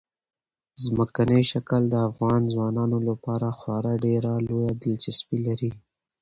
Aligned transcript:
ځمکنی 0.83 1.41
شکل 1.51 1.81
د 1.89 1.95
افغان 2.09 2.41
ځوانانو 2.53 2.97
لپاره 3.09 3.47
خورا 3.57 3.93
ډېره 4.05 4.31
لویه 4.47 4.71
دلچسپي 4.83 5.37
لري. 5.47 5.71